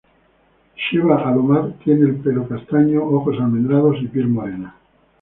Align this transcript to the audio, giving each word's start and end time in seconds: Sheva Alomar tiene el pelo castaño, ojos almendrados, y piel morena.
Sheva 0.75 1.25
Alomar 1.29 1.73
tiene 1.83 2.05
el 2.09 2.15
pelo 2.21 2.47
castaño, 2.47 3.03
ojos 3.05 3.37
almendrados, 3.39 3.97
y 4.01 4.07
piel 4.07 4.29
morena. 4.29 4.75